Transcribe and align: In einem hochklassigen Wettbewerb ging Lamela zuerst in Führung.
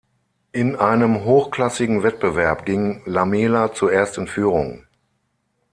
In 0.51 0.77
einem 0.77 1.25
hochklassigen 1.25 2.01
Wettbewerb 2.01 2.65
ging 2.65 3.03
Lamela 3.05 3.71
zuerst 3.71 4.17
in 4.17 4.25
Führung. 4.25 4.87